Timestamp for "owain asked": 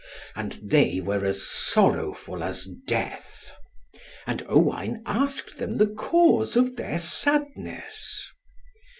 4.49-5.59